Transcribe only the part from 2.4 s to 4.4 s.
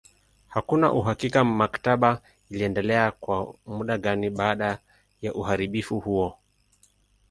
iliendelea kwa muda gani